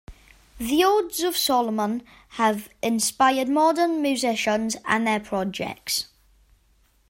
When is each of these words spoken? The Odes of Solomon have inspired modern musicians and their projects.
The 0.57 0.83
Odes 0.83 1.21
of 1.21 1.37
Solomon 1.37 2.01
have 2.29 2.69
inspired 2.81 3.47
modern 3.47 4.01
musicians 4.01 4.75
and 4.83 5.05
their 5.05 5.19
projects. 5.19 6.07